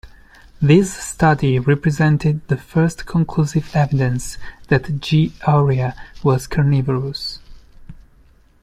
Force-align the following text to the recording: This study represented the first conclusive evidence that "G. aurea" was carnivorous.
This 0.59 0.91
study 0.91 1.59
represented 1.59 2.47
the 2.47 2.57
first 2.57 3.05
conclusive 3.05 3.69
evidence 3.75 4.39
that 4.67 4.99
"G. 4.99 5.31
aurea" 5.47 5.93
was 6.23 6.47
carnivorous. 6.47 7.37